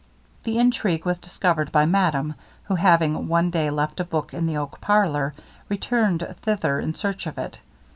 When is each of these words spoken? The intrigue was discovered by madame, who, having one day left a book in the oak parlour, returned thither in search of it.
The 0.45 0.57
intrigue 0.57 1.05
was 1.05 1.19
discovered 1.19 1.71
by 1.71 1.85
madame, 1.85 2.33
who, 2.63 2.73
having 2.73 3.27
one 3.27 3.51
day 3.51 3.69
left 3.69 3.99
a 3.99 4.03
book 4.03 4.33
in 4.33 4.47
the 4.47 4.57
oak 4.57 4.81
parlour, 4.81 5.35
returned 5.69 6.25
thither 6.41 6.79
in 6.79 6.95
search 6.95 7.27
of 7.27 7.37
it. 7.37 7.59